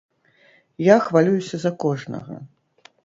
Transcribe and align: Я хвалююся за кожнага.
Я 0.85 0.95
хвалююся 1.07 1.55
за 1.67 1.71
кожнага. 1.85 2.41